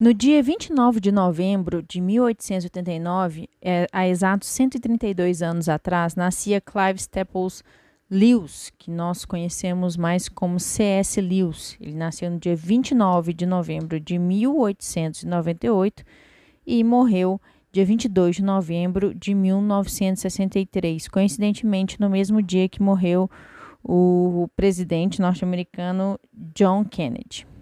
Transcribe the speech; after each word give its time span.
No 0.00 0.14
dia 0.14 0.40
29 0.40 1.00
de 1.00 1.10
novembro 1.10 1.82
de 1.82 2.00
1889, 2.00 3.48
é, 3.60 3.84
há 3.90 4.06
exatos 4.06 4.48
132 4.48 5.42
anos 5.42 5.68
atrás, 5.68 6.14
nascia 6.14 6.60
Clive 6.60 7.00
Staples 7.00 7.64
Lewis, 8.08 8.72
que 8.78 8.92
nós 8.92 9.24
conhecemos 9.24 9.96
mais 9.96 10.28
como 10.28 10.60
C.S. 10.60 11.20
Lewis. 11.20 11.76
Ele 11.80 11.96
nasceu 11.96 12.30
no 12.30 12.38
dia 12.38 12.54
29 12.54 13.32
de 13.32 13.44
novembro 13.44 13.98
de 13.98 14.20
1898 14.20 16.04
e 16.64 16.84
morreu 16.84 17.40
dia 17.72 17.84
22 17.84 18.36
de 18.36 18.44
novembro 18.44 19.12
de 19.12 19.34
1963, 19.34 21.08
coincidentemente 21.08 22.00
no 22.00 22.08
mesmo 22.08 22.40
dia 22.40 22.68
que 22.68 22.80
morreu 22.80 23.28
o 23.82 24.48
presidente 24.54 25.20
norte-americano 25.20 26.20
John 26.54 26.84
Kennedy. 26.84 27.57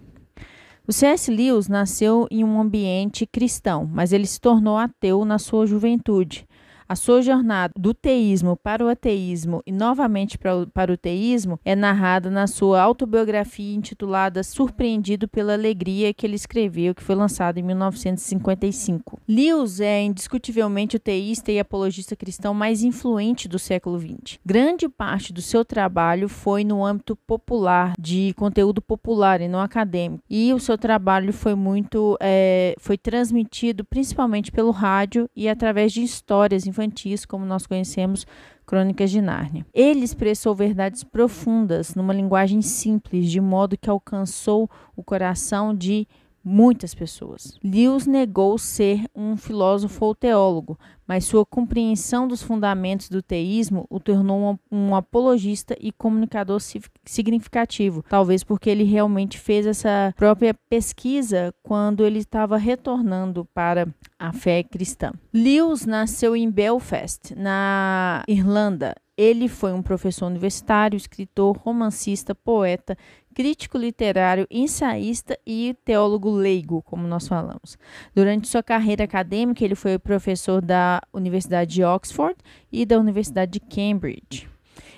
O 0.89 0.93
C.S. 0.93 1.29
Lewis 1.29 1.67
nasceu 1.67 2.29
em 2.31 2.45
um 2.45 2.61
ambiente 2.61 3.27
cristão, 3.27 3.85
mas 3.85 4.13
ele 4.13 4.25
se 4.25 4.39
tornou 4.39 4.77
ateu 4.77 5.25
na 5.25 5.37
sua 5.37 5.67
juventude. 5.67 6.46
A 6.89 6.95
sua 6.95 7.21
jornada 7.21 7.73
do 7.77 7.93
teísmo 7.93 8.55
para 8.55 8.85
o 8.85 8.87
ateísmo 8.87 9.61
e 9.65 9.73
novamente 9.73 10.37
para 10.37 10.55
o, 10.55 10.67
para 10.67 10.93
o 10.93 10.95
teísmo 10.95 11.59
é 11.65 11.75
narrada 11.75 12.29
na 12.29 12.47
sua 12.47 12.81
autobiografia 12.81 13.75
intitulada 13.75 14.41
Surpreendido 14.41 15.27
pela 15.27 15.51
Alegria, 15.51 16.13
que 16.13 16.25
ele 16.25 16.37
escreveu, 16.37 16.95
que 16.95 17.03
foi 17.03 17.13
lançada 17.13 17.59
em 17.59 17.63
1955. 17.63 19.19
Lewis 19.27 19.81
é 19.81 20.01
indiscutivelmente 20.01 20.95
o 20.95 20.99
teísta 20.99 21.51
e 21.51 21.59
apologista 21.59 22.15
cristão 22.15 22.53
mais 22.53 22.81
influente 22.83 23.49
do 23.49 23.59
século 23.59 23.99
XX. 23.99 24.39
Grande 24.45 24.87
parte 24.87 25.33
do 25.33 25.41
seu 25.41 25.65
trabalho 25.65 26.29
foi 26.29 26.63
no 26.63 26.85
âmbito 26.85 27.17
popular, 27.17 27.95
de 27.99 28.33
conteúdo 28.37 28.81
popular 28.81 29.41
e 29.41 29.49
não 29.49 29.59
acadêmico. 29.59 30.23
E 30.29 30.53
o 30.53 30.59
seu 30.59 30.77
trabalho 30.77 31.33
foi 31.33 31.53
muito 31.53 32.17
é, 32.21 32.75
foi 32.79 32.97
transmitido 32.97 33.83
principalmente 33.83 34.53
pelo 34.53 34.71
rádio 34.71 35.29
e 35.35 35.49
através 35.49 35.91
de 35.91 36.01
histórias 36.01 36.65
infantis, 36.77 37.25
como 37.25 37.45
nós 37.45 37.65
conhecemos, 37.65 38.25
Crônicas 38.65 39.09
de 39.09 39.21
Nárnia. 39.21 39.65
Ele 39.73 40.03
expressou 40.03 40.53
verdades 40.53 41.03
profundas 41.03 41.95
numa 41.95 42.13
linguagem 42.13 42.61
simples, 42.61 43.29
de 43.31 43.41
modo 43.41 43.77
que 43.77 43.89
alcançou 43.89 44.69
o 44.95 45.03
coração 45.03 45.73
de 45.73 46.07
muitas 46.43 46.95
pessoas. 46.95 47.57
Lewis 47.63 48.07
negou 48.07 48.57
ser 48.57 49.03
um 49.15 49.35
filósofo 49.35 50.05
ou 50.05 50.15
teólogo, 50.15 50.79
mas 51.07 51.25
sua 51.25 51.45
compreensão 51.45 52.27
dos 52.27 52.43
fundamentos 52.43 53.09
do 53.09 53.21
teísmo 53.21 53.85
o 53.89 53.99
tornou 53.99 54.59
um, 54.71 54.89
um, 54.89 54.95
apologista 54.95 55.75
e 55.79 55.91
comunicador 55.91 56.59
significativo, 57.05 58.03
talvez 58.09 58.43
porque 58.43 58.69
ele 58.69 58.83
realmente 58.83 59.37
fez 59.37 59.65
essa 59.65 60.13
própria 60.17 60.53
pesquisa 60.69 61.53
quando 61.63 62.05
ele 62.05 62.19
estava 62.19 62.57
retornando 62.57 63.45
para 63.53 63.87
a 64.19 64.33
fé 64.33 64.63
cristã. 64.63 65.11
Lewis 65.33 65.85
nasceu 65.85 66.35
em 66.35 66.49
Belfast, 66.49 67.33
na 67.35 68.23
Irlanda. 68.27 68.95
Ele 69.15 69.47
foi 69.47 69.73
um 69.73 69.81
professor 69.81 70.27
universitário, 70.27 70.95
escritor, 70.95 71.57
romancista, 71.57 72.35
poeta, 72.35 72.95
crítico 73.37 73.77
literário, 73.77 74.47
ensaísta 74.49 75.37
e 75.45 75.77
teólogo 75.85 76.31
leigo, 76.31 76.81
como 76.81 77.07
nós 77.07 77.27
falamos. 77.27 77.77
Durante 78.15 78.47
sua 78.47 78.63
carreira 78.63 79.03
acadêmica, 79.03 79.63
ele 79.63 79.75
foi 79.75 79.99
professor 79.99 80.59
da 80.59 80.99
Universidade 81.13 81.75
de 81.75 81.83
Oxford 81.83 82.35
e 82.71 82.83
da 82.83 82.97
Universidade 82.97 83.51
de 83.51 83.59
Cambridge. 83.59 84.49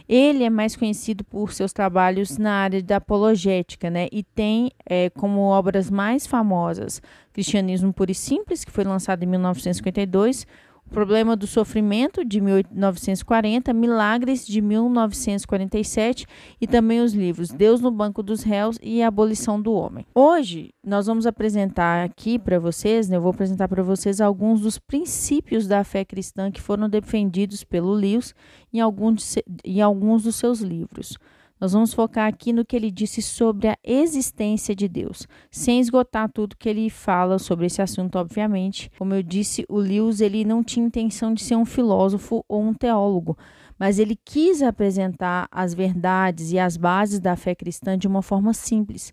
Ele 0.07 0.45
é 0.45 0.49
mais 0.49 0.73
conhecido 0.77 1.21
por 1.25 1.51
seus 1.51 1.73
trabalhos 1.73 2.37
na 2.37 2.53
área 2.53 2.81
da 2.81 2.95
apologética, 2.95 3.89
né? 3.89 4.07
E 4.09 4.23
tem 4.23 4.71
é, 4.85 5.09
como 5.09 5.41
obras 5.41 5.89
mais 5.89 6.25
famosas 6.25 7.01
Cristianismo 7.33 7.91
Puro 7.91 8.09
e 8.09 8.15
Simples, 8.15 8.63
que 8.63 8.71
foi 8.71 8.85
lançado 8.85 9.21
em 9.21 9.25
1952, 9.25 10.43
o 10.43 10.68
Problema 10.89 11.35
do 11.35 11.45
Sofrimento, 11.45 12.25
de 12.25 12.41
1940, 12.41 13.71
Milagres, 13.73 14.45
de 14.45 14.59
1947 14.59 16.25
e 16.59 16.65
também 16.65 16.99
os 17.01 17.13
livros 17.13 17.49
Deus 17.49 17.79
no 17.79 17.91
Banco 17.91 18.23
dos 18.23 18.41
Réus 18.41 18.77
e 18.81 19.01
A 19.03 19.07
Abolição 19.07 19.61
do 19.61 19.71
Homem. 19.73 20.05
Hoje, 20.15 20.73
nós 20.83 21.05
vamos 21.05 21.27
apresentar 21.27 22.03
aqui 22.03 22.39
para 22.39 22.57
vocês, 22.59 23.07
né, 23.07 23.17
eu 23.17 23.21
vou 23.21 23.31
apresentar 23.31 23.67
para 23.67 23.83
vocês 23.83 24.19
alguns 24.19 24.61
dos 24.61 24.79
princípios 24.79 25.67
da 25.67 25.83
fé 25.83 26.03
cristã 26.03 26.51
que 26.51 26.61
foram 26.61 26.89
defendidos 26.89 27.63
pelo 27.63 27.91
Lewis 27.91 28.33
em 28.73 28.79
alguns, 28.79 29.35
em 29.63 29.81
alguns 29.81 30.23
dos 30.23 30.35
seus 30.35 30.59
livros. 30.59 31.17
Nós 31.59 31.73
vamos 31.73 31.93
focar 31.93 32.27
aqui 32.27 32.53
no 32.53 32.63
que 32.63 32.75
ele 32.75 32.89
disse 32.89 33.21
sobre 33.21 33.67
a 33.67 33.77
existência 33.83 34.73
de 34.73 34.87
Deus, 34.87 35.27
sem 35.51 35.81
esgotar 35.81 36.31
tudo 36.31 36.55
que 36.55 36.69
ele 36.69 36.89
fala 36.89 37.37
sobre 37.37 37.65
esse 37.65 37.81
assunto, 37.81 38.17
obviamente. 38.17 38.89
Como 38.97 39.13
eu 39.13 39.21
disse, 39.21 39.65
o 39.67 39.77
Lewis 39.77 40.21
ele 40.21 40.45
não 40.45 40.63
tinha 40.63 40.85
intenção 40.85 41.33
de 41.33 41.43
ser 41.43 41.55
um 41.55 41.65
filósofo 41.65 42.45
ou 42.47 42.63
um 42.63 42.73
teólogo, 42.73 43.37
mas 43.77 43.99
ele 43.99 44.17
quis 44.23 44.61
apresentar 44.61 45.49
as 45.51 45.73
verdades 45.73 46.53
e 46.53 46.59
as 46.59 46.77
bases 46.77 47.19
da 47.19 47.35
fé 47.35 47.53
cristã 47.53 47.97
de 47.97 48.07
uma 48.07 48.21
forma 48.21 48.53
simples. 48.53 49.11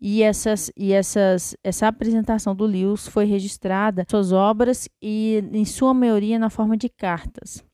E, 0.00 0.22
essas, 0.22 0.70
e 0.76 0.92
essas, 0.92 1.56
essa 1.64 1.88
apresentação 1.88 2.54
do 2.54 2.64
Lewis 2.64 3.08
foi 3.08 3.24
registrada 3.24 4.06
suas 4.08 4.30
obras 4.30 4.88
e, 5.02 5.42
em 5.52 5.64
sua 5.64 5.92
maioria, 5.92 6.38
na 6.38 6.48
forma 6.48 6.76
de 6.76 6.88
cartas. 6.88 7.64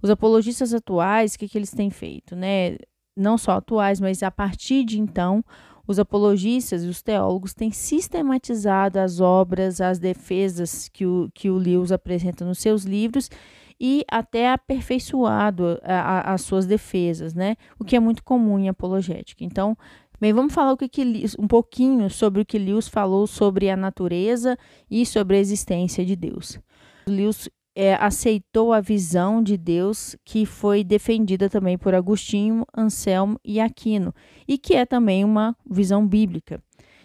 Os 0.00 0.08
apologistas 0.08 0.72
atuais, 0.72 1.34
o 1.34 1.38
que, 1.38 1.48
que 1.48 1.58
eles 1.58 1.70
têm 1.70 1.90
feito? 1.90 2.34
Né? 2.34 2.76
Não 3.16 3.38
só 3.38 3.52
atuais, 3.52 4.00
mas 4.00 4.22
a 4.22 4.30
partir 4.30 4.84
de 4.84 5.00
então, 5.00 5.44
os 5.86 5.98
apologistas 5.98 6.84
e 6.84 6.88
os 6.88 7.00
teólogos 7.00 7.54
têm 7.54 7.70
sistematizado 7.70 8.98
as 8.98 9.20
obras, 9.20 9.80
as 9.80 9.98
defesas 9.98 10.88
que 10.88 11.06
o, 11.06 11.30
que 11.32 11.48
o 11.48 11.56
Lewis 11.56 11.92
apresenta 11.92 12.44
nos 12.44 12.58
seus 12.58 12.84
livros 12.84 13.30
e 13.80 14.04
até 14.10 14.50
aperfeiçoado 14.50 15.78
a, 15.82 15.94
a, 15.94 16.34
as 16.34 16.42
suas 16.42 16.66
defesas, 16.66 17.34
né? 17.34 17.56
O 17.78 17.84
que 17.84 17.94
é 17.94 18.00
muito 18.00 18.22
comum 18.22 18.58
em 18.58 18.68
apologética. 18.68 19.44
Então, 19.44 19.76
bem, 20.20 20.32
vamos 20.32 20.52
falar 20.52 20.72
o 20.72 20.76
que, 20.76 20.88
que 20.88 21.24
um 21.38 21.46
pouquinho 21.46 22.10
sobre 22.10 22.40
o 22.40 22.44
que 22.44 22.58
Lewis 22.58 22.88
falou 22.88 23.26
sobre 23.26 23.70
a 23.70 23.76
natureza 23.76 24.58
e 24.90 25.04
sobre 25.04 25.36
a 25.36 25.40
existência 25.40 26.04
de 26.04 26.16
Deus. 26.16 26.58
Lewis 27.08 27.48
é, 27.76 27.94
aceitou 27.94 28.72
a 28.72 28.80
visão 28.80 29.42
de 29.42 29.58
Deus 29.58 30.16
que 30.24 30.46
foi 30.46 30.82
defendida 30.82 31.50
também 31.50 31.76
por 31.76 31.94
Agostinho, 31.94 32.64
Anselmo 32.74 33.38
e 33.44 33.60
Aquino, 33.60 34.14
e 34.48 34.56
que 34.56 34.74
é 34.74 34.86
também 34.86 35.22
uma 35.22 35.54
visão 35.68 36.08
bíblica. 36.08 36.58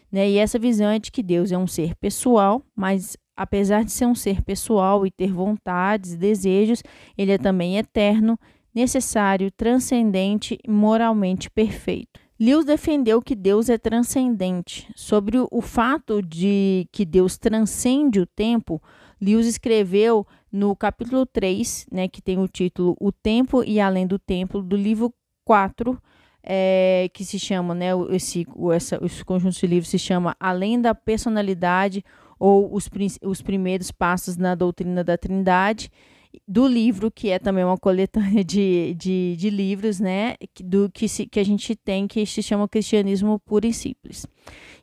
Né? 0.09 0.29
E 0.29 0.37
essa 0.37 0.57
visão 0.57 0.87
é 0.89 0.97
de 0.97 1.11
que 1.11 1.21
Deus 1.21 1.51
é 1.51 1.57
um 1.57 1.67
ser 1.67 1.93
pessoal, 1.95 2.63
mas 2.73 3.17
apesar 3.35 3.83
de 3.83 3.91
ser 3.91 4.05
um 4.05 4.15
ser 4.15 4.41
pessoal 4.41 5.05
e 5.05 5.11
ter 5.11 5.33
vontades 5.33 6.13
e 6.13 6.17
desejos, 6.17 6.81
ele 7.17 7.33
é 7.33 7.37
também 7.37 7.77
eterno, 7.77 8.39
necessário, 8.73 9.51
transcendente 9.51 10.57
e 10.63 10.71
moralmente 10.71 11.49
perfeito. 11.49 12.21
Lewis 12.39 12.65
defendeu 12.65 13.21
que 13.21 13.35
Deus 13.35 13.69
é 13.69 13.77
transcendente. 13.77 14.91
Sobre 14.95 15.37
o 15.37 15.61
fato 15.61 16.21
de 16.21 16.87
que 16.91 17.05
Deus 17.05 17.37
transcende 17.37 18.19
o 18.19 18.25
tempo, 18.25 18.81
Lewis 19.21 19.45
escreveu 19.45 20.25
no 20.51 20.75
capítulo 20.75 21.25
3, 21.25 21.87
né, 21.91 22.07
que 22.07 22.21
tem 22.21 22.37
o 22.37 22.47
título 22.47 22.95
O 22.99 23.11
Tempo 23.11 23.63
e 23.63 23.79
Além 23.79 24.05
do 24.05 24.19
Tempo, 24.19 24.61
do 24.61 24.75
livro 24.75 25.13
4, 25.45 25.97
é, 26.43 27.09
que 27.13 27.23
se 27.23 27.39
chama, 27.39 27.73
né, 27.73 27.89
esse, 28.09 28.45
essa, 28.73 28.99
esse 29.03 29.23
conjunto 29.23 29.57
de 29.57 29.67
livros 29.67 29.89
se 29.89 29.99
chama 29.99 30.35
Além 30.39 30.81
da 30.81 30.93
Personalidade 30.93 32.03
ou 32.39 32.73
os, 32.73 32.89
os 33.23 33.41
Primeiros 33.41 33.91
Passos 33.91 34.35
na 34.35 34.55
Doutrina 34.55 35.03
da 35.03 35.17
Trindade, 35.17 35.91
do 36.47 36.67
livro, 36.67 37.11
que 37.11 37.29
é 37.29 37.39
também 37.39 37.63
uma 37.63 37.77
coletânea 37.77 38.43
de, 38.43 38.95
de, 38.95 39.35
de 39.37 39.49
livros, 39.49 39.99
né, 39.99 40.35
do 40.63 40.89
que, 40.89 41.07
se, 41.07 41.25
que 41.25 41.39
a 41.39 41.45
gente 41.45 41.75
tem, 41.75 42.07
que 42.07 42.25
se 42.25 42.41
chama 42.41 42.67
Cristianismo 42.67 43.39
Puro 43.39 43.67
e 43.67 43.73
Simples. 43.73 44.25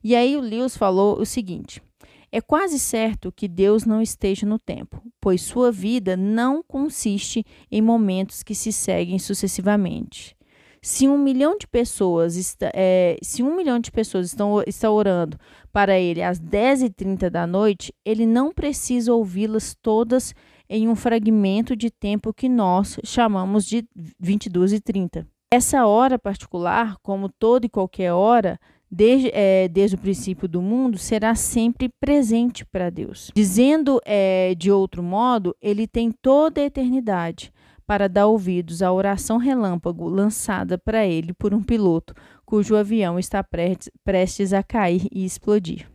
E 0.03 0.15
aí 0.15 0.37
o 0.37 0.41
Lewis 0.41 0.77
falou 0.77 1.19
o 1.19 1.27
seguinte, 1.27 1.83
é 2.31 2.41
quase 2.41 2.79
certo 2.79 3.33
que 3.33 3.49
Deus 3.49 3.85
não 3.85 4.03
esteja 4.03 4.47
no 4.47 4.59
tempo, 4.59 5.03
pois 5.21 5.43
sua 5.43 5.73
vida 5.73 6.17
não 6.17 6.63
consiste 6.63 7.45
em 7.71 7.81
momentos 7.81 8.43
que 8.43 8.55
se 8.55 8.73
seguem 8.73 9.19
sucessivamente. 9.19 10.37
Se 10.81 11.09
um 11.09 11.19
milhão 11.19 11.59
de 11.59 11.67
pessoas 11.67 12.37
está, 12.37 12.71
é, 12.73 13.17
se 13.23 13.43
um 13.43 13.57
milhão 13.57 13.81
de 13.81 13.91
pessoas 13.91 14.27
estão, 14.27 14.93
orando 14.93 15.37
para 15.73 15.99
ele 15.99 16.23
às 16.23 16.39
10h30 16.39 17.29
da 17.31 17.47
noite, 17.47 17.93
ele 18.05 18.25
não 18.25 18.53
precisa 18.53 19.13
ouvi-las 19.13 19.77
todas 19.83 20.35
em 20.71 20.89
um 20.89 20.95
fragmento 20.95 21.75
de 21.75 21.91
tempo 21.91 22.33
que 22.33 22.49
nós 22.49 22.99
chamamos 23.05 23.65
de 23.65 23.85
22 24.21 24.75
e 24.75 24.81
30. 24.81 25.27
Essa 25.51 25.87
hora 25.87 26.19
particular, 26.19 26.97
como 27.03 27.29
toda 27.29 27.67
e 27.67 27.71
qualquer 27.71 28.13
hora, 28.13 28.61
desde, 28.91 29.31
é, 29.33 29.69
desde 29.69 29.97
o 29.97 29.99
princípio 29.99 30.49
do 30.49 30.63
mundo, 30.63 30.99
será 30.99 31.35
sempre 31.35 31.89
presente 32.01 32.65
para 32.65 32.91
Deus. 32.91 33.31
Dizendo 33.35 34.01
é, 34.05 34.55
de 34.55 34.71
outro 34.71 35.03
modo, 35.03 35.55
ele 35.61 35.87
tem 35.87 36.11
toda 36.11 36.61
a 36.61 36.65
eternidade 36.65 37.53
para 37.87 38.09
dar 38.09 38.27
ouvidos 38.27 38.83
à 38.83 38.93
oração 38.93 39.39
relâmpago 39.39 40.09
lançada 40.09 40.77
para 40.77 41.07
ele 41.07 41.33
por 41.33 41.55
um 41.55 41.63
piloto 41.63 42.15
cujo 42.49 42.77
avião 42.77 43.19
está 43.19 43.45
prestes, 43.45 44.53
a 44.55 44.63
cair 44.63 45.07
e 45.13 45.23
explodir. 45.23 45.87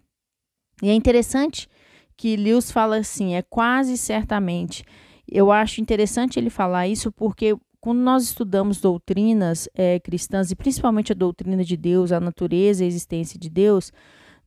E 0.83 0.89
é 0.89 0.93
interessante 0.93 1.67
que 2.15 2.35
Lewis 2.35 2.71
fala 2.71 2.97
assim, 2.97 3.33
é 3.33 3.41
quase 3.41 3.97
certamente. 3.97 4.83
Eu 5.27 5.51
acho 5.51 5.81
interessante 5.81 6.37
ele 6.37 6.51
falar 6.51 6.87
isso 6.87 7.11
porque 7.11 7.55
quando 7.83 7.99
nós 7.99 8.23
estudamos 8.23 8.79
doutrinas 8.79 9.67
é, 9.75 9.99
cristãs, 9.99 10.49
e 10.49 10.55
principalmente 10.55 11.11
a 11.11 11.15
doutrina 11.15 11.65
de 11.65 11.75
Deus, 11.75 12.13
a 12.13 12.19
natureza 12.21 12.81
e 12.81 12.85
a 12.85 12.87
existência 12.87 13.37
de 13.37 13.49
Deus, 13.49 13.91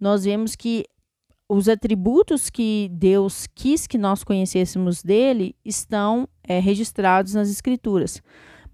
nós 0.01 0.25
vemos 0.25 0.57
que 0.57 0.87
os 1.47 1.69
atributos 1.69 2.49
que 2.49 2.89
Deus 2.91 3.47
quis 3.55 3.87
que 3.87 3.99
nós 3.99 4.25
conhecêssemos 4.25 5.03
dele 5.03 5.55
estão 5.63 6.27
é, 6.43 6.59
registrados 6.59 7.35
nas 7.35 7.51
Escrituras. 7.51 8.23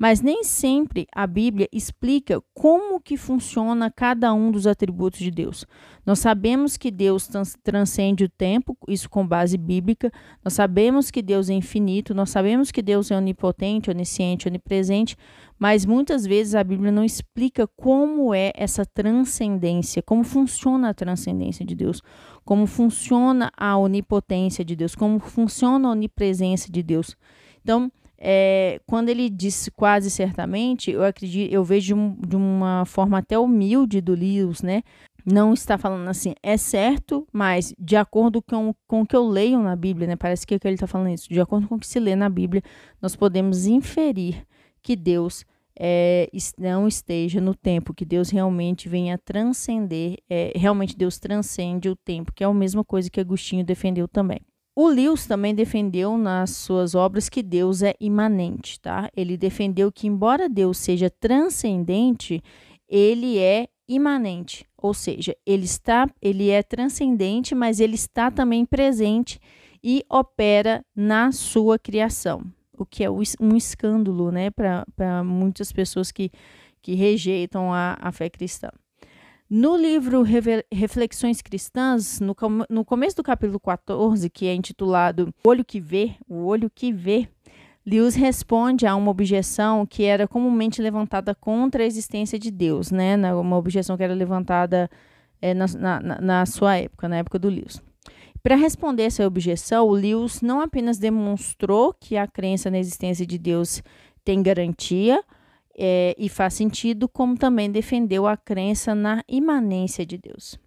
Mas 0.03 0.21
nem 0.21 0.43
sempre 0.43 1.07
a 1.15 1.29
Bíblia 1.29 1.69
explica 1.71 2.43
como 2.53 3.01
que 3.01 3.17
funciona 3.17 3.89
cada 3.89 4.35
um 4.35 4.51
dos 4.51 4.67
atributos 4.67 5.21
de 5.21 5.31
Deus. 5.31 5.65
Nós 6.05 6.19
sabemos 6.19 6.77
que 6.77 6.91
Deus 6.91 7.31
transcende 7.63 8.25
o 8.25 8.29
tempo, 8.29 8.77
isso 8.89 9.09
com 9.09 9.25
base 9.25 9.57
bíblica. 9.57 10.11
Nós 10.45 10.55
sabemos 10.55 11.09
que 11.09 11.23
Deus 11.23 11.49
é 11.49 11.53
infinito, 11.53 12.17
nós 12.17 12.31
sabemos 12.31 12.73
que 12.73 12.83
Deus 12.83 13.13
é 13.13 13.17
onipotente, 13.17 13.91
onisciente, 13.91 14.49
onipresente, 14.49 15.17
mas 15.57 15.87
muitas 15.87 16.27
vezes 16.27 16.57
a 16.57 16.65
Bíblia 16.65 16.91
não 16.91 17.05
explica 17.05 17.69
como 17.77 18.35
é 18.35 18.51
essa 18.57 18.85
transcendência, 18.85 20.03
como 20.03 20.25
funciona 20.25 20.89
a 20.89 20.95
transcendência 20.95 21.65
de 21.65 21.77
Deus, 21.77 22.03
como 22.45 22.67
funciona 22.67 23.53
a 23.57 23.79
onipotência 23.79 24.65
de 24.65 24.75
Deus, 24.75 24.97
como 24.97 25.21
funciona 25.21 25.87
a 25.87 25.93
onipresença 25.93 26.73
de 26.73 26.83
Deus. 26.83 27.17
Então, 27.63 27.89
é, 28.25 28.81
quando 28.87 29.09
ele 29.09 29.29
diz 29.29 29.69
quase 29.75 30.09
certamente, 30.09 30.93
eu 30.93 31.03
acredito, 31.03 31.53
eu 31.53 31.65
vejo 31.65 31.87
de, 31.89 31.95
um, 31.95 32.15
de 32.15 32.37
uma 32.37 32.85
forma 32.87 33.19
até 33.19 33.37
humilde 33.37 34.01
do 34.01 34.15
Lewis, 34.15 34.63
né? 34.63 34.83
Não 35.27 35.53
está 35.53 35.77
falando 35.77 36.09
assim, 36.09 36.33
é 36.41 36.57
certo, 36.57 37.27
mas 37.33 37.75
de 37.77 37.97
acordo 37.97 38.41
com, 38.41 38.73
com 38.87 39.01
o 39.01 39.07
que 39.07 39.17
eu 39.17 39.27
leio 39.27 39.61
na 39.61 39.75
Bíblia, 39.75 40.07
né? 40.07 40.15
Parece 40.15 40.47
que, 40.47 40.55
é 40.55 40.59
que 40.59 40.69
ele 40.69 40.75
está 40.75 40.87
falando 40.87 41.11
isso. 41.11 41.29
De 41.29 41.41
acordo 41.41 41.67
com 41.67 41.75
o 41.75 41.81
que 41.81 41.87
se 41.87 41.99
lê 41.99 42.15
na 42.15 42.29
Bíblia, 42.29 42.63
nós 43.01 43.17
podemos 43.17 43.67
inferir 43.67 44.47
que 44.81 44.95
Deus 44.95 45.45
é, 45.77 46.31
não 46.57 46.87
esteja 46.87 47.41
no 47.41 47.57
tempo, 47.57 47.93
que 47.93 48.05
Deus 48.05 48.31
realmente 48.31 48.89
venha 48.89 49.19
transcender, 49.19 50.19
é, 50.31 50.53
realmente 50.55 50.97
Deus 50.97 51.19
transcende 51.19 51.89
o 51.89 51.97
tempo, 51.97 52.33
que 52.33 52.45
é 52.45 52.47
a 52.47 52.55
mesma 52.55 52.85
coisa 52.85 53.11
que 53.11 53.19
Agostinho 53.19 53.65
defendeu 53.65 54.07
também. 54.07 54.41
O 54.75 54.89
Lewis 54.89 55.27
também 55.27 55.55
defendeu 55.55 56.17
nas 56.17 56.51
suas 56.51 56.95
obras 56.95 57.29
que 57.29 57.43
Deus 57.43 57.83
é 57.83 57.95
imanente, 58.01 58.81
tá? 58.81 59.11
Ele 59.15 59.37
defendeu 59.37 59.93
que 59.93 60.07
embora 60.07 60.49
Deus 60.49 60.79
seja 60.79 61.11
transcendente, 61.11 62.43
ele 62.89 63.39
é 63.39 63.69
imanente, 63.87 64.67
ou 64.79 64.95
seja, 64.95 65.37
ele 65.45 65.65
está, 65.65 66.09
ele 66.23 66.49
é 66.49 66.63
transcendente, 66.63 67.55
mas 67.55 67.81
ele 67.81 67.97
está 67.97 68.31
também 68.31 68.65
presente 68.65 69.39
e 69.85 70.05
opera 70.09 70.83
na 70.97 71.33
sua 71.33 71.79
criação, 71.79 72.43
o 72.79 72.87
que 72.87 73.05
é 73.05 73.11
um 73.11 73.57
escândalo, 73.57 74.31
né, 74.31 74.51
para 74.51 75.23
muitas 75.23 75.71
pessoas 75.71 76.11
que, 76.11 76.31
que 76.81 76.95
rejeitam 76.95 77.73
a, 77.73 77.99
a 78.01 78.11
fé 78.11 78.31
cristã. 78.31 78.71
No 79.55 79.77
livro 79.77 80.25
Reflexões 80.73 81.43
Cristãs, 81.43 82.21
no, 82.21 82.35
no 82.71 82.87
começo 82.87 83.17
do 83.17 83.23
capítulo 83.23 83.61
14, 83.61 84.31
que 84.31 84.47
é 84.47 84.55
intitulado 84.55 85.29
O 85.45 85.49
Olho 85.51 85.63
que 85.63 85.79
Vê, 85.79 86.15
o 86.27 86.47
Olho 86.47 86.71
que 86.75 86.91
Vê, 86.91 87.29
Lewis 87.85 88.15
responde 88.15 88.87
a 88.87 88.97
uma 88.97 89.11
objeção 89.11 89.85
que 89.85 90.05
era 90.05 90.27
comumente 90.27 90.81
levantada 90.81 91.35
contra 91.35 91.83
a 91.83 91.87
existência 91.87 92.39
de 92.39 92.51
Deus, 92.51 92.91
né? 92.91 93.15
Uma 93.35 93.59
objeção 93.59 93.95
que 93.95 94.03
era 94.03 94.15
levantada 94.15 94.91
é, 95.43 95.53
na, 95.53 95.67
na, 95.79 96.01
na, 96.01 96.47
sua 96.47 96.79
época, 96.79 97.07
na 97.07 97.19
época 97.19 97.39
do 97.39 97.51
Lewis. 97.51 97.83
Para 98.43 98.57
responder 98.57 99.03
essa 99.03 99.27
objeção, 99.27 99.87
o 99.87 99.93
Lewis 99.93 100.41
não 100.41 100.63
apenas 100.63 100.97
demonstrou 100.97 101.93
que 101.93 102.17
a 102.17 102.27
crença 102.27 102.71
na 102.71 102.79
existência 102.79 103.27
de 103.27 103.37
Deus 103.37 103.83
tem 104.25 104.43
garantia, 104.43 105.23
é, 105.77 106.15
e 106.19 106.29
faz 106.29 106.55
sentido, 106.55 107.09
como 107.09 107.37
também 107.37 107.71
defendeu 107.71 108.27
a 108.27 108.37
crença 108.37 108.95
na 108.95 109.23
imanência 109.29 110.05
de 110.05 110.19
Deus. 110.19 110.59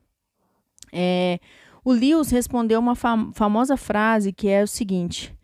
É, 0.91 1.39
o 1.83 1.91
Lewis 1.91 2.31
respondeu 2.31 2.79
uma 2.79 2.95
fam 2.95 3.31
famosa 3.33 3.77
frase 3.77 4.33
que 4.33 4.47
é 4.47 4.63
o 4.63 4.67
seguinte: 4.67 5.35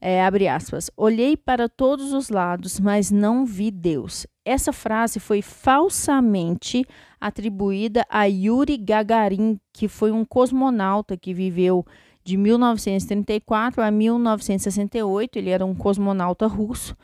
é, 0.00 0.24
abre 0.24 0.48
aspas, 0.48 0.90
olhei 0.96 1.36
para 1.36 1.68
todos 1.68 2.12
os 2.12 2.28
lados, 2.28 2.78
mas 2.78 3.10
não 3.10 3.44
vi 3.44 3.70
Deus. 3.70 4.26
Essa 4.44 4.72
frase 4.72 5.20
foi 5.20 5.42
falsamente 5.42 6.86
atribuída 7.20 8.06
a 8.08 8.24
Yuri 8.24 8.78
Gagarin, 8.78 9.58
que 9.72 9.88
foi 9.88 10.10
um 10.10 10.24
cosmonauta 10.24 11.16
que 11.16 11.34
viveu 11.34 11.84
de 12.24 12.36
1934 12.36 13.82
a 13.82 13.90
1968. 13.90 15.36
Ele 15.36 15.50
era 15.50 15.66
um 15.66 15.74
cosmonauta 15.74 16.46
russo 16.46 16.96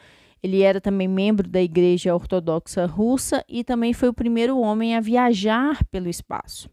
ele 0.46 0.62
era 0.62 0.80
também 0.80 1.08
membro 1.08 1.48
da 1.48 1.60
Igreja 1.60 2.14
Ortodoxa 2.14 2.86
Russa 2.86 3.44
e 3.48 3.64
também 3.64 3.92
foi 3.92 4.08
o 4.08 4.14
primeiro 4.14 4.58
homem 4.58 4.94
a 4.94 5.00
viajar 5.00 5.84
pelo 5.86 6.08
espaço. 6.08 6.70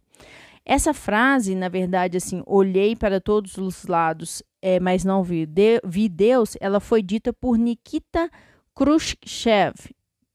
Essa 0.63 0.93
frase, 0.93 1.55
na 1.55 1.67
verdade, 1.69 2.15
assim, 2.15 2.43
olhei 2.45 2.95
para 2.95 3.19
todos 3.19 3.57
os 3.57 3.85
lados, 3.85 4.43
é, 4.61 4.79
mas 4.79 5.03
não 5.03 5.23
vi, 5.23 5.45
de, 5.47 5.81
vi 5.83 6.07
Deus, 6.07 6.55
ela 6.61 6.79
foi 6.79 7.01
dita 7.01 7.33
por 7.33 7.57
Nikita 7.57 8.29
Khrushchev, 8.75 9.73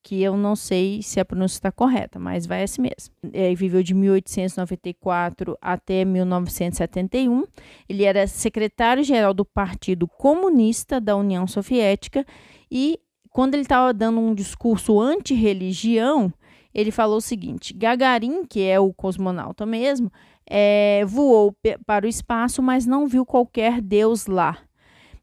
que 0.03 0.21
eu 0.21 0.37
não 0.37 0.57
sei 0.57 1.01
se 1.01 1.21
a 1.21 1.25
pronúncia 1.25 1.59
está 1.59 1.71
correta, 1.71 2.19
mas 2.19 2.45
vai 2.45 2.65
assim 2.65 2.83
mesmo. 2.83 3.15
Ele 3.33 3.55
viveu 3.55 3.83
de 3.85 3.95
1894 3.95 5.57
até 5.61 6.05
1971. 6.05 7.45
Ele 7.89 8.05
era 8.05 8.27
secretário-geral 8.27 9.33
do 9.33 9.45
Partido 9.45 10.09
Comunista 10.09 11.01
da 11.01 11.17
União 11.17 11.47
Soviética 11.47 12.25
e 12.71 12.99
quando 13.31 13.55
ele 13.55 13.63
estava 13.63 13.93
dando 13.93 14.21
um 14.21 14.35
discurso 14.35 15.01
anti-religião, 15.01 16.33
ele 16.75 16.91
falou 16.91 17.19
o 17.19 17.21
seguinte: 17.21 17.75
Gagarin, 17.75 18.45
que 18.45 18.63
é 18.63 18.79
o 18.79 18.93
cosmonauta 18.93 19.67
mesmo, 19.67 20.13
é, 20.49 21.05
voou 21.07 21.55
para 21.87 22.07
o 22.07 22.09
espaço, 22.09 22.63
mas 22.63 22.87
não 22.87 23.07
viu 23.07 23.25
qualquer 23.25 23.81
deus 23.81 24.27
lá. 24.27 24.59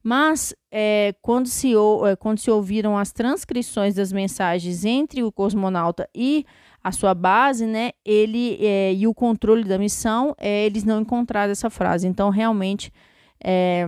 Mas 0.04 0.54
é, 0.72 1.16
quando, 1.19 1.48
se, 1.48 1.74
é, 1.74 2.16
quando 2.16 2.38
se 2.38 2.52
ouviram 2.52 2.96
as 2.96 3.12
transcrições 3.12 3.96
das 3.96 4.13
mensagens 4.13 4.86
entre 4.86 5.24
o 5.24 5.31
cosmonauta 5.31 6.07
e 6.13 6.46
a 6.84 6.92
sua 6.92 7.16
base, 7.16 7.66
né, 7.66 7.90
ele 8.06 8.60
é, 8.62 8.94
e 8.94 9.07
o 9.07 9.13
controle 9.16 9.63
da 9.63 9.80
missão, 9.80 10.36
é, 10.38 10.68
eles 10.68 10.84
não 10.84 11.02
encontraram 11.02 11.52
essa 11.52 11.72
frase. 11.72 12.07
Então, 12.07 12.30
realmente, 12.30 12.92
é, 13.44 13.88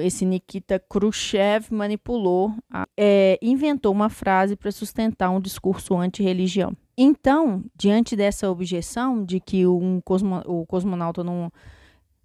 esse 0.00 0.24
Nikita 0.24 0.78
Khrushchev 0.78 1.72
manipulou, 1.72 2.52
é, 2.96 3.38
inventou 3.40 3.92
uma 3.92 4.08
frase 4.08 4.56
para 4.56 4.72
sustentar 4.72 5.30
um 5.30 5.40
discurso 5.40 5.96
anti-religião. 5.96 6.76
Então, 6.96 7.64
diante 7.76 8.16
dessa 8.16 8.50
objeção 8.50 9.24
de 9.24 9.38
que 9.38 9.66
um 9.66 10.00
cosmo, 10.00 10.42
o 10.46 10.66
cosmonauta 10.66 11.22
não, 11.22 11.50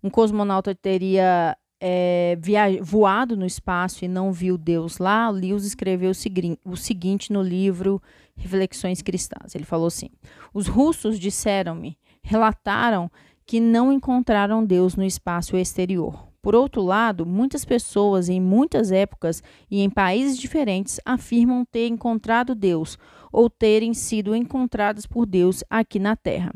um 0.01 0.09
cosmonauta 0.09 0.73
teria 0.73 1.55
é, 1.79 2.37
via, 2.41 2.81
voado 2.81 3.37
no 3.37 3.45
espaço 3.45 4.03
e 4.03 4.07
não 4.07 4.31
viu 4.31 4.57
Deus 4.57 4.97
lá, 4.97 5.29
Lewis 5.29 5.63
escreveu 5.63 6.09
o, 6.09 6.15
segui 6.15 6.57
o 6.65 6.75
seguinte 6.75 7.31
no 7.31 7.41
livro 7.41 8.01
Reflexões 8.35 9.01
Cristãs. 9.01 9.53
Ele 9.53 9.65
falou 9.65 9.87
assim: 9.87 10.09
Os 10.53 10.67
russos 10.67 11.19
disseram-me, 11.19 11.97
relataram 12.23 13.11
que 13.45 13.59
não 13.59 13.91
encontraram 13.91 14.65
Deus 14.65 14.95
no 14.95 15.03
espaço 15.03 15.55
exterior. 15.55 16.32
Por 16.43 16.55
outro 16.55 16.81
lado, 16.81 17.25
muitas 17.25 17.63
pessoas 17.63 18.27
em 18.27 18.41
muitas 18.41 18.91
épocas 18.91 19.41
e 19.71 19.81
em 19.81 19.89
países 19.89 20.37
diferentes 20.37 20.99
afirmam 21.05 21.63
ter 21.63 21.87
encontrado 21.87 22.53
Deus 22.53 22.97
ou 23.31 23.49
terem 23.49 23.93
sido 23.93 24.35
encontradas 24.35 25.05
por 25.05 25.25
Deus 25.25 25.63
aqui 25.69 25.99
na 25.99 26.17
Terra. 26.17 26.53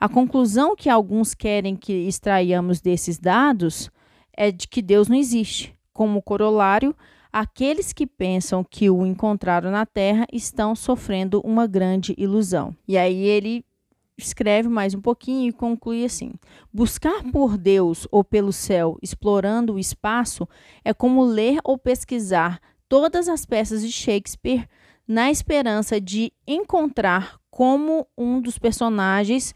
A 0.00 0.08
conclusão 0.08 0.74
que 0.74 0.88
alguns 0.88 1.34
querem 1.34 1.76
que 1.76 1.92
extraiamos 1.92 2.80
desses 2.80 3.18
dados 3.18 3.90
é 4.34 4.50
de 4.50 4.66
que 4.66 4.80
Deus 4.80 5.08
não 5.08 5.16
existe. 5.16 5.74
Como 5.92 6.22
corolário, 6.22 6.96
aqueles 7.30 7.92
que 7.92 8.06
pensam 8.06 8.64
que 8.64 8.88
o 8.88 9.04
encontraram 9.04 9.70
na 9.70 9.84
Terra 9.84 10.26
estão 10.32 10.74
sofrendo 10.74 11.42
uma 11.44 11.66
grande 11.66 12.14
ilusão. 12.16 12.74
E 12.86 12.96
aí 12.96 13.18
ele 13.24 13.62
escreve 14.18 14.68
mais 14.68 14.94
um 14.94 15.00
pouquinho 15.00 15.48
e 15.48 15.52
conclui 15.52 16.04
assim: 16.04 16.32
Buscar 16.72 17.22
por 17.30 17.56
Deus 17.56 18.06
ou 18.10 18.24
pelo 18.24 18.52
céu, 18.52 18.98
explorando 19.00 19.74
o 19.74 19.78
espaço, 19.78 20.46
é 20.84 20.92
como 20.92 21.24
ler 21.24 21.60
ou 21.64 21.78
pesquisar 21.78 22.60
todas 22.88 23.28
as 23.28 23.46
peças 23.46 23.82
de 23.82 23.92
Shakespeare 23.92 24.68
na 25.06 25.30
esperança 25.30 26.00
de 26.00 26.32
encontrar 26.46 27.38
como 27.50 28.06
um 28.16 28.40
dos 28.40 28.58
personagens 28.58 29.54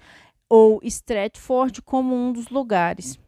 ou 0.48 0.80
Stratford 0.82 1.82
como 1.82 2.14
um 2.14 2.32
dos 2.32 2.48
lugares. 2.48 3.18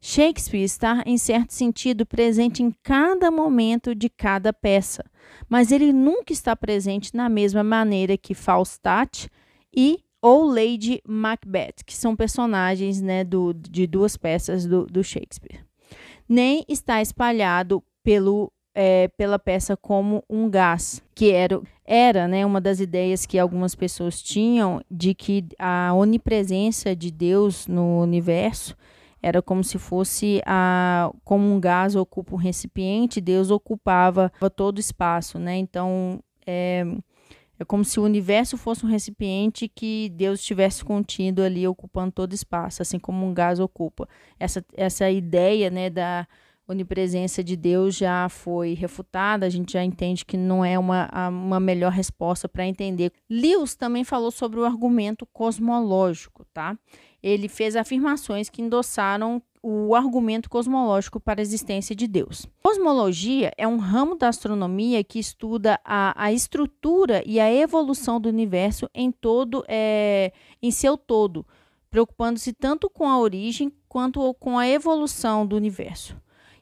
Shakespeare 0.00 0.62
está, 0.62 1.02
em 1.06 1.16
certo 1.16 1.52
sentido, 1.52 2.04
presente 2.04 2.62
em 2.62 2.70
cada 2.82 3.30
momento 3.30 3.94
de 3.94 4.10
cada 4.10 4.52
peça, 4.52 5.02
mas 5.48 5.72
ele 5.72 5.94
nunca 5.94 6.30
está 6.30 6.54
presente 6.54 7.14
na 7.14 7.26
mesma 7.28 7.64
maneira 7.64 8.14
que 8.18 8.34
Falstaff 8.34 9.30
e 9.74 10.03
ou 10.24 10.46
Lady 10.46 11.02
Macbeth, 11.06 11.84
que 11.84 11.94
são 11.94 12.16
personagens 12.16 13.02
né, 13.02 13.22
do, 13.22 13.52
de 13.52 13.86
duas 13.86 14.16
peças 14.16 14.64
do, 14.64 14.86
do 14.86 15.04
Shakespeare. 15.04 15.62
Nem 16.26 16.64
está 16.66 17.02
espalhado 17.02 17.84
pelo 18.02 18.50
é, 18.74 19.08
pela 19.18 19.38
peça 19.38 19.76
como 19.76 20.24
um 20.28 20.48
gás, 20.48 21.02
que 21.14 21.30
era, 21.30 21.60
era 21.84 22.26
né, 22.26 22.44
uma 22.44 22.58
das 22.58 22.80
ideias 22.80 23.26
que 23.26 23.38
algumas 23.38 23.74
pessoas 23.74 24.20
tinham 24.22 24.80
de 24.90 25.14
que 25.14 25.44
a 25.58 25.92
onipresença 25.94 26.96
de 26.96 27.10
Deus 27.10 27.68
no 27.68 28.00
universo 28.00 28.74
era 29.22 29.42
como 29.42 29.62
se 29.62 29.78
fosse 29.78 30.40
a, 30.46 31.12
como 31.22 31.54
um 31.54 31.60
gás 31.60 31.94
ocupa 31.94 32.34
um 32.34 32.38
recipiente, 32.38 33.20
Deus 33.20 33.50
ocupava 33.50 34.32
todo 34.56 34.78
o 34.78 34.80
espaço, 34.80 35.38
né? 35.38 35.56
Então 35.56 36.18
é, 36.46 36.84
é 37.58 37.64
como 37.64 37.84
se 37.84 38.00
o 38.00 38.02
universo 38.02 38.56
fosse 38.56 38.84
um 38.84 38.88
recipiente 38.88 39.68
que 39.68 40.08
Deus 40.10 40.40
estivesse 40.40 40.84
contido 40.84 41.42
ali, 41.42 41.66
ocupando 41.66 42.12
todo 42.12 42.32
espaço, 42.32 42.82
assim 42.82 42.98
como 42.98 43.24
um 43.26 43.32
gás 43.32 43.60
ocupa. 43.60 44.08
Essa, 44.38 44.64
essa 44.74 45.10
ideia 45.10 45.70
né, 45.70 45.88
da 45.88 46.26
onipresença 46.66 47.44
de 47.44 47.56
Deus 47.56 47.94
já 47.94 48.28
foi 48.28 48.74
refutada, 48.74 49.46
a 49.46 49.50
gente 49.50 49.74
já 49.74 49.84
entende 49.84 50.24
que 50.24 50.36
não 50.36 50.64
é 50.64 50.78
uma, 50.78 51.08
uma 51.28 51.60
melhor 51.60 51.92
resposta 51.92 52.48
para 52.48 52.66
entender. 52.66 53.12
Lewis 53.28 53.74
também 53.74 54.02
falou 54.02 54.30
sobre 54.30 54.58
o 54.58 54.64
argumento 54.64 55.26
cosmológico, 55.26 56.44
tá? 56.52 56.76
Ele 57.22 57.48
fez 57.48 57.76
afirmações 57.76 58.48
que 58.48 58.62
endossaram 58.62 59.42
o 59.66 59.94
argumento 59.94 60.50
cosmológico 60.50 61.18
para 61.18 61.40
a 61.40 61.42
existência 61.42 61.96
de 61.96 62.06
Deus. 62.06 62.46
Cosmologia 62.62 63.50
é 63.56 63.66
um 63.66 63.78
ramo 63.78 64.14
da 64.14 64.28
astronomia 64.28 65.02
que 65.02 65.18
estuda 65.18 65.80
a, 65.82 66.12
a 66.22 66.30
estrutura 66.30 67.22
e 67.24 67.40
a 67.40 67.50
evolução 67.50 68.20
do 68.20 68.28
universo 68.28 68.90
em 68.94 69.10
todo, 69.10 69.64
é, 69.66 70.32
em 70.62 70.70
seu 70.70 70.98
todo, 70.98 71.46
preocupando-se 71.90 72.52
tanto 72.52 72.90
com 72.90 73.08
a 73.08 73.18
origem 73.18 73.72
quanto 73.88 74.34
com 74.34 74.58
a 74.58 74.68
evolução 74.68 75.46
do 75.46 75.56
universo. 75.56 76.14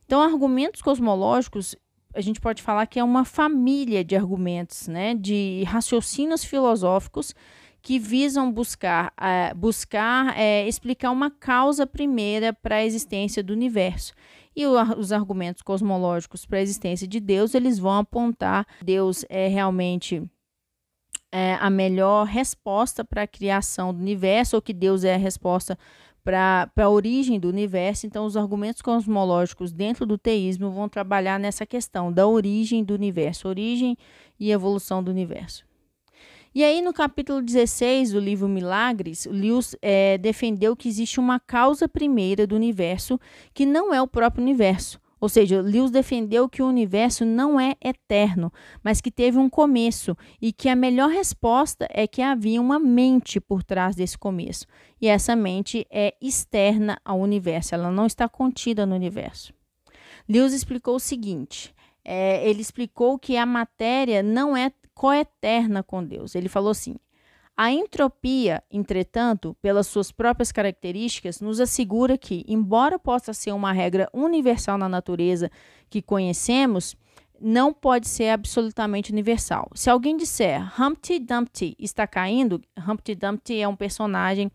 Então, 0.07 0.23
argumentos 0.23 0.81
cosmológicos, 0.81 1.75
a 2.15 2.21
gente 2.21 2.41
pode 2.41 2.63
falar 2.63 2.87
que 2.87 3.01
é 3.01 3.05
uma 3.05 3.25
família 3.25 4.05
de 4.05 4.15
argumentos, 4.15 4.87
né, 4.87 5.17
de 5.17 5.65
raciocínios 5.67 6.45
filosóficos 6.45 7.35
que 7.83 7.99
visam 7.99 8.51
buscar, 8.51 9.13
uh, 9.19 9.57
buscar 9.57 10.35
uh, 10.37 10.69
explicar 10.69 11.11
uma 11.11 11.31
causa 11.31 11.87
primeira 11.87 12.53
para 12.53 12.77
a 12.77 12.85
existência 12.85 13.43
do 13.43 13.53
universo. 13.53 14.15
E 14.55 14.67
o, 14.67 14.81
os 14.97 15.13
argumentos 15.13 15.63
cosmológicos 15.63 16.47
para 16.47 16.59
a 16.59 16.63
existência 16.63 17.09
de 17.09 17.19
Deus, 17.19 17.55
eles 17.55 17.79
vão 17.79 17.99
apontar 17.99 18.67
Deus 18.83 19.25
é 19.29 19.49
realmente 19.49 20.23
é, 21.33 21.55
a 21.55 21.71
melhor 21.71 22.27
resposta 22.27 23.03
para 23.05 23.23
a 23.23 23.27
criação 23.27 23.93
do 23.93 24.01
universo, 24.01 24.57
ou 24.57 24.63
que 24.63 24.75
Deus 24.75 25.03
é 25.03 25.15
a 25.15 25.19
resposta 25.19 25.79
para 26.23 26.71
a 26.77 26.89
origem 26.89 27.41
do 27.41 27.49
universo. 27.49 28.07
Então, 28.07 28.27
os 28.27 28.37
argumentos 28.37 28.83
cosmológicos 28.83 29.73
dentro 29.73 30.05
do 30.05 30.19
teísmo 30.19 30.71
vão 30.71 30.89
trabalhar 30.89 31.41
nessa 31.41 31.67
questão 31.67 32.13
da 32.13 32.27
origem 32.27 32.85
do 32.85 32.95
universo, 32.95 33.49
origem 33.49 33.97
e 34.39 34.53
evolução 34.53 35.03
do 35.03 35.11
universo. 35.11 35.65
E 36.55 36.63
aí, 36.63 36.83
no 36.83 36.93
capítulo 36.93 37.41
16 37.41 38.13
do 38.13 38.21
livro 38.21 38.47
Milagres, 38.47 39.25
Lewis 39.25 39.75
é, 39.81 40.19
defendeu 40.19 40.77
que 40.77 40.87
existe 40.87 41.19
uma 41.19 41.41
causa 41.41 41.89
primeira 41.89 42.47
do 42.47 42.55
universo 42.55 43.19
que 43.55 43.65
não 43.65 43.95
é 43.95 44.03
o 44.03 44.07
próprio 44.07 44.43
universo. 44.43 45.01
Ou 45.19 45.31
seja, 45.31 45.63
Lewis 45.63 45.91
defendeu 45.91 46.51
que 46.51 46.61
o 46.61 46.67
universo 46.67 47.25
não 47.25 47.59
é 47.59 47.75
eterno, 47.83 48.53
mas 48.85 49.01
que 49.01 49.11
teve 49.11 49.39
um 49.39 49.49
começo 49.49 50.15
e 50.43 50.53
que 50.53 50.69
a 50.69 50.77
melhor 50.77 51.09
resposta 51.09 51.89
é 51.89 52.07
que 52.07 52.21
havia 52.21 52.61
uma 52.61 52.79
mente 52.79 53.41
por 53.41 53.63
trás 53.63 53.97
desse 53.97 54.19
começo. 54.19 54.67
E 55.01 55.09
essa 55.09 55.35
mente 55.35 55.87
é 55.91 56.15
externa 56.21 56.99
ao 57.03 57.19
universo, 57.19 57.75
ela 57.75 57.91
não 57.91 58.05
está 58.05 58.29
contida 58.29 58.85
no 58.85 58.95
universo. 58.95 59.55
Lewis 60.29 60.53
explicou 60.53 60.97
o 60.97 61.01
seguinte: 61.01 61.75
é, 62.05 62.47
ele 62.47 62.61
explicou 62.61 63.19
que 63.19 63.39
a 63.39 63.47
matéria 63.47 64.23
não 64.23 64.55
é 64.55 64.71
coeterna 64.95 65.83
com 65.83 66.05
Deus. 66.05 66.35
Ele 66.35 66.49
falou 66.49 66.71
assim: 66.71 66.97
a 67.57 67.71
entropia, 67.71 68.63
entretanto, 68.71 69.57
pelas 69.61 69.87
suas 69.87 70.11
próprias 70.11 70.51
características, 70.51 71.41
nos 71.41 71.61
assegura 71.61 72.17
que, 72.17 72.45
embora 72.49 72.99
possa 72.99 73.33
ser 73.33 73.53
uma 73.53 73.73
regra 73.73 74.09
universal 74.13 74.79
na 74.79 74.89
natureza 74.89 75.51
que 75.91 76.01
conhecemos, 76.01 76.97
não 77.39 77.73
pode 77.73 78.09
ser 78.09 78.31
absolutamente 78.31 79.13
universal. 79.13 79.69
Se 79.75 79.91
alguém 79.91 80.17
disser 80.17 80.63
Humpty 80.81 81.19
Dumpty 81.19 81.77
está 81.79 82.07
caindo, 82.07 82.63
Humpty 82.89 83.15
Dumpty 83.15 83.61
é 83.61 83.69
um 83.69 83.77
personagem 83.77 84.51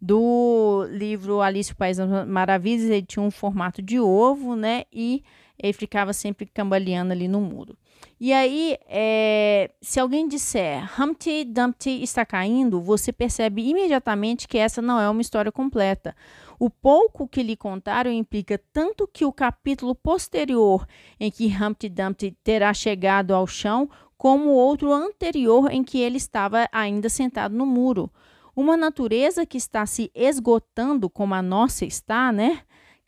do 0.00 0.84
livro 0.90 1.40
Alice 1.40 1.72
o 1.72 1.76
País 1.76 1.98
das 1.98 2.26
Maravilhas, 2.26 2.90
ele 2.90 3.06
tinha 3.06 3.22
um 3.22 3.30
formato 3.30 3.80
de 3.80 4.00
ovo, 4.00 4.56
né? 4.56 4.82
E 4.92 5.22
ele 5.56 5.72
ficava 5.72 6.12
sempre 6.12 6.44
cambaleando 6.46 7.12
ali 7.12 7.28
no 7.28 7.40
muro. 7.40 7.76
E 8.20 8.32
aí, 8.32 8.78
é, 8.86 9.70
se 9.80 9.98
alguém 9.98 10.28
disser 10.28 10.88
Humpty 11.00 11.44
Dumpty 11.44 12.02
está 12.02 12.24
caindo, 12.24 12.80
você 12.80 13.12
percebe 13.12 13.68
imediatamente 13.68 14.46
que 14.46 14.58
essa 14.58 14.80
não 14.80 15.00
é 15.00 15.10
uma 15.10 15.20
história 15.20 15.50
completa. 15.50 16.14
O 16.58 16.70
pouco 16.70 17.26
que 17.26 17.42
lhe 17.42 17.56
contaram 17.56 18.12
implica 18.12 18.60
tanto 18.72 19.08
que 19.08 19.24
o 19.24 19.32
capítulo 19.32 19.94
posterior 19.94 20.86
em 21.18 21.30
que 21.30 21.46
Humpty 21.46 21.88
Dumpty 21.88 22.36
terá 22.44 22.72
chegado 22.72 23.34
ao 23.34 23.46
chão, 23.46 23.90
como 24.16 24.50
o 24.50 24.54
outro 24.54 24.92
anterior 24.92 25.72
em 25.72 25.82
que 25.82 25.98
ele 25.98 26.16
estava 26.16 26.68
ainda 26.70 27.08
sentado 27.08 27.56
no 27.56 27.66
muro. 27.66 28.08
Uma 28.54 28.76
natureza 28.76 29.44
que 29.44 29.56
está 29.56 29.84
se 29.84 30.12
esgotando, 30.14 31.10
como 31.10 31.34
a 31.34 31.42
nossa 31.42 31.84
está, 31.84 32.30
né? 32.30 32.60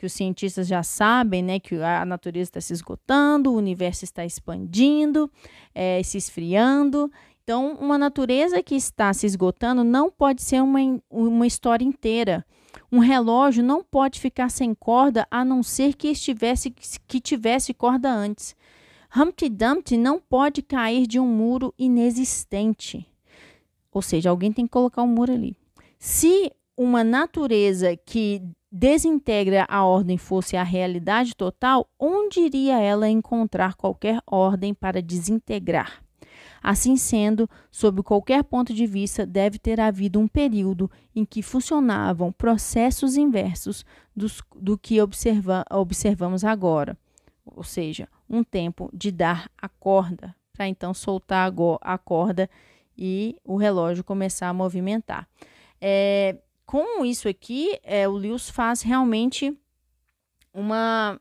Que 0.04 0.06
os 0.06 0.12
cientistas 0.12 0.66
já 0.66 0.82
sabem, 0.82 1.42
né, 1.42 1.58
que 1.58 1.76
a 1.76 2.04
natureza 2.04 2.50
está 2.50 2.60
se 2.60 2.74
esgotando, 2.74 3.50
o 3.50 3.56
universo 3.56 4.04
está 4.04 4.24
expandindo, 4.24 5.30
é, 5.74 6.02
se 6.02 6.18
esfriando. 6.18 7.10
Então, 7.42 7.74
uma 7.80 7.96
natureza 7.96 8.62
que 8.62 8.74
está 8.74 9.12
se 9.14 9.26
esgotando 9.26 9.82
não 9.82 10.10
pode 10.10 10.42
ser 10.42 10.62
uma, 10.62 10.78
uma 11.08 11.46
história 11.46 11.84
inteira. 11.84 12.44
Um 12.92 12.98
relógio 12.98 13.64
não 13.64 13.82
pode 13.82 14.20
ficar 14.20 14.50
sem 14.50 14.74
corda 14.74 15.26
a 15.30 15.42
não 15.42 15.62
ser 15.62 15.94
que 15.94 16.08
estivesse 16.08 16.70
que 16.70 17.20
tivesse 17.20 17.72
corda 17.72 18.10
antes. 18.12 18.54
Humpty 19.16 19.48
Dumpty 19.48 19.96
não 19.96 20.18
pode 20.18 20.60
cair 20.60 21.06
de 21.06 21.18
um 21.18 21.26
muro 21.26 21.72
inexistente. 21.78 23.06
Ou 23.90 24.02
seja, 24.02 24.28
alguém 24.28 24.52
tem 24.52 24.66
que 24.66 24.72
colocar 24.72 25.02
um 25.02 25.06
muro 25.06 25.32
ali. 25.32 25.56
Se 25.98 26.52
uma 26.76 27.04
natureza 27.04 27.96
que 27.96 28.42
desintegra 28.76 29.64
a 29.68 29.84
ordem 29.84 30.18
fosse 30.18 30.56
a 30.56 30.64
realidade 30.64 31.36
total, 31.36 31.88
onde 31.96 32.40
iria 32.40 32.80
ela 32.80 33.08
encontrar 33.08 33.74
qualquer 33.74 34.20
ordem 34.26 34.74
para 34.74 35.00
desintegrar? 35.00 36.02
Assim 36.60 36.96
sendo, 36.96 37.48
sob 37.70 38.02
qualquer 38.02 38.42
ponto 38.42 38.74
de 38.74 38.84
vista, 38.84 39.24
deve 39.24 39.60
ter 39.60 39.80
havido 39.80 40.18
um 40.18 40.26
período 40.26 40.90
em 41.14 41.24
que 41.24 41.40
funcionavam 41.40 42.32
processos 42.32 43.16
inversos 43.16 43.84
dos, 44.16 44.42
do 44.56 44.76
que 44.76 45.00
observa, 45.00 45.64
observamos 45.70 46.42
agora, 46.42 46.98
ou 47.46 47.62
seja, 47.62 48.08
um 48.28 48.42
tempo 48.42 48.90
de 48.92 49.12
dar 49.12 49.48
a 49.56 49.68
corda, 49.68 50.34
para 50.52 50.66
então 50.66 50.92
soltar 50.92 51.52
a 51.80 51.96
corda 51.96 52.50
e 52.98 53.36
o 53.44 53.56
relógio 53.56 54.02
começar 54.02 54.48
a 54.48 54.54
movimentar. 54.54 55.28
É, 55.80 56.38
com 56.66 57.04
isso 57.04 57.28
aqui, 57.28 57.78
é, 57.82 58.08
o 58.08 58.12
Lewis 58.12 58.48
faz 58.48 58.82
realmente 58.82 59.56
uma, 60.52 61.20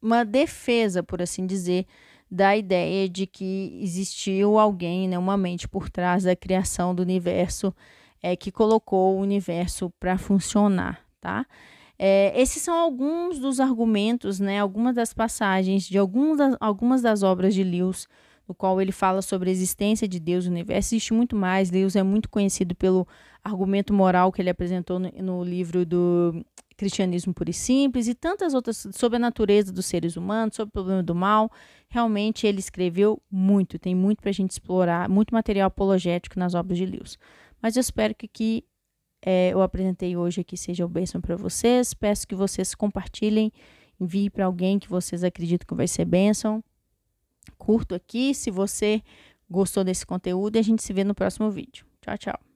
uma 0.00 0.24
defesa, 0.24 1.02
por 1.02 1.20
assim 1.20 1.46
dizer, 1.46 1.86
da 2.30 2.56
ideia 2.56 3.08
de 3.08 3.26
que 3.26 3.78
existiu 3.82 4.58
alguém, 4.58 5.08
né, 5.08 5.18
uma 5.18 5.36
mente 5.36 5.68
por 5.68 5.90
trás 5.90 6.24
da 6.24 6.36
criação 6.36 6.94
do 6.94 7.02
universo, 7.02 7.74
é, 8.22 8.36
que 8.36 8.52
colocou 8.52 9.16
o 9.16 9.20
universo 9.20 9.90
para 9.98 10.16
funcionar, 10.16 11.00
tá? 11.20 11.46
É, 11.98 12.32
esses 12.40 12.62
são 12.62 12.74
alguns 12.74 13.38
dos 13.38 13.60
argumentos, 13.60 14.40
né, 14.40 14.58
algumas 14.58 14.94
das 14.94 15.12
passagens 15.12 15.84
de 15.84 15.98
algumas 15.98 16.38
das, 16.38 16.56
algumas 16.60 17.02
das 17.02 17.22
obras 17.22 17.52
de 17.52 17.62
Lewis 17.62 18.08
no 18.50 18.54
qual 18.54 18.80
ele 18.80 18.90
fala 18.90 19.22
sobre 19.22 19.48
a 19.48 19.52
existência 19.52 20.08
de 20.08 20.18
Deus 20.18 20.44
no 20.44 20.50
universo. 20.50 20.88
Existe 20.88 21.14
muito 21.14 21.36
mais. 21.36 21.70
Deus 21.70 21.94
é 21.94 22.02
muito 22.02 22.28
conhecido 22.28 22.74
pelo 22.74 23.06
argumento 23.42 23.92
moral 23.92 24.32
que 24.32 24.40
ele 24.42 24.50
apresentou 24.50 24.98
no, 24.98 25.10
no 25.10 25.44
livro 25.44 25.84
do 25.84 26.44
Cristianismo 26.76 27.34
Puro 27.34 27.50
e 27.50 27.52
Simples 27.52 28.08
e 28.08 28.14
tantas 28.14 28.54
outras 28.54 28.86
sobre 28.92 29.16
a 29.16 29.18
natureza 29.18 29.72
dos 29.72 29.86
seres 29.86 30.16
humanos, 30.16 30.56
sobre 30.56 30.70
o 30.70 30.72
problema 30.72 31.02
do 31.02 31.14
mal. 31.14 31.50
Realmente 31.88 32.46
ele 32.46 32.58
escreveu 32.58 33.20
muito, 33.30 33.78
tem 33.78 33.94
muito 33.94 34.20
para 34.20 34.30
a 34.30 34.34
gente 34.34 34.52
explorar, 34.52 35.08
muito 35.08 35.34
material 35.34 35.66
apologético 35.66 36.38
nas 36.38 36.54
obras 36.54 36.78
de 36.78 36.86
Lewis. 36.86 37.18
Mas 37.60 37.76
eu 37.76 37.80
espero 37.80 38.14
que 38.14 38.28
que 38.28 38.64
é, 39.22 39.50
eu 39.50 39.60
apresentei 39.60 40.16
hoje 40.16 40.40
aqui 40.40 40.56
seja 40.56 40.84
o 40.84 40.88
bênção 40.88 41.20
para 41.20 41.36
vocês. 41.36 41.92
Peço 41.92 42.26
que 42.26 42.34
vocês 42.34 42.74
compartilhem, 42.74 43.52
enviem 44.00 44.30
para 44.30 44.46
alguém 44.46 44.78
que 44.78 44.88
vocês 44.88 45.22
acreditam 45.22 45.66
que 45.66 45.74
vai 45.74 45.86
ser 45.86 46.04
bênção 46.04 46.64
curto 47.58 47.94
aqui. 47.94 48.34
Se 48.34 48.50
você 48.50 49.02
gostou 49.48 49.84
desse 49.84 50.06
conteúdo, 50.06 50.56
a 50.56 50.62
gente 50.62 50.82
se 50.82 50.92
vê 50.92 51.04
no 51.04 51.14
próximo 51.14 51.50
vídeo. 51.50 51.84
Tchau, 52.00 52.18
tchau. 52.18 52.49